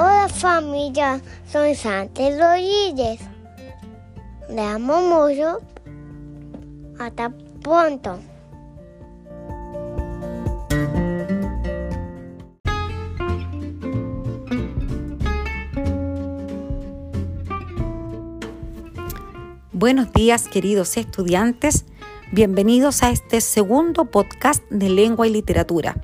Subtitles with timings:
[0.00, 3.18] Hola familia, soy Santos Rodríguez.
[4.48, 5.58] Le amo mucho.
[7.00, 8.20] Hasta pronto.
[19.72, 21.86] Buenos días queridos estudiantes,
[22.30, 25.96] bienvenidos a este segundo podcast de lengua y literatura.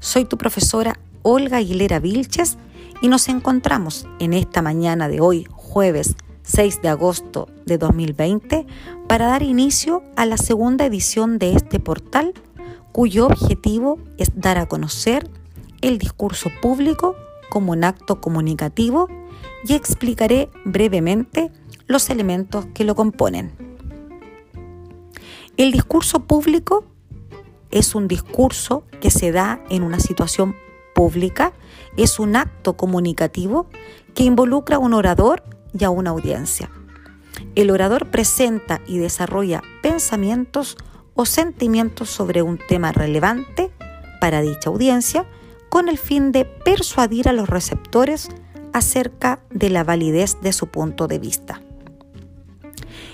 [0.00, 2.58] Soy tu profesora Olga Aguilera Vilches
[3.00, 8.66] y nos encontramos en esta mañana de hoy, jueves 6 de agosto de 2020,
[9.06, 12.32] para dar inicio a la segunda edición de este portal
[12.92, 15.30] cuyo objetivo es dar a conocer
[15.82, 17.14] el discurso público
[17.50, 19.08] como un acto comunicativo
[19.64, 21.52] y explicaré brevemente
[21.86, 23.52] los elementos que lo componen.
[25.56, 26.84] El discurso público
[27.70, 30.56] es un discurso que se da en una situación
[30.98, 31.52] pública,
[31.96, 33.68] es un acto comunicativo
[34.16, 36.72] que involucra a un orador y a una audiencia.
[37.54, 40.76] El orador presenta y desarrolla pensamientos
[41.14, 43.70] o sentimientos sobre un tema relevante
[44.20, 45.24] para dicha audiencia
[45.68, 48.28] con el fin de persuadir a los receptores
[48.72, 51.62] acerca de la validez de su punto de vista.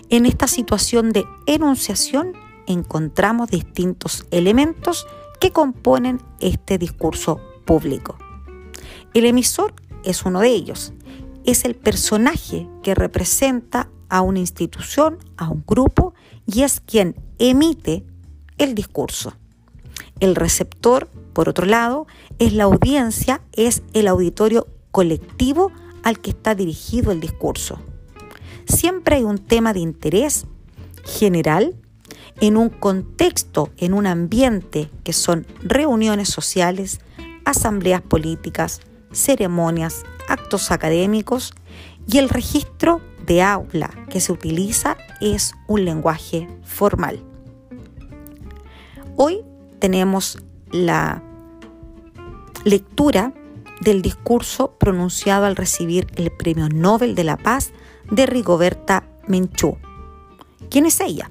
[0.09, 2.33] En esta situación de enunciación
[2.67, 5.07] encontramos distintos elementos
[5.39, 8.19] que componen este discurso público.
[9.15, 10.93] El emisor es uno de ellos.
[11.45, 16.15] Es el personaje que representa a una institución, a un grupo,
[16.47, 18.05] y es quien emite
[18.59, 19.35] el discurso.
[20.21, 22.07] El receptor, por otro lado,
[22.39, 27.81] es la audiencia, es el auditorio colectivo al que está dirigido el discurso
[28.67, 30.47] siempre hay un tema de interés
[31.05, 31.75] general
[32.41, 37.01] en un contexto, en un ambiente que son reuniones sociales,
[37.45, 38.81] asambleas políticas,
[39.13, 41.55] ceremonias, actos académicos
[42.07, 47.23] y el registro de aula que se utiliza es un lenguaje formal.
[49.17, 49.43] Hoy
[49.79, 51.23] tenemos la
[52.65, 53.33] lectura
[53.81, 57.73] del discurso pronunciado al recibir el Premio Nobel de la Paz
[58.11, 59.77] de Rigoberta Menchú.
[60.71, 61.31] ¿Quién es ella?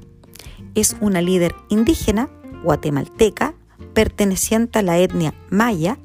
[0.76, 2.30] Es una líder indígena
[2.64, 3.54] guatemalteca
[3.94, 5.98] perteneciente a la etnia maya,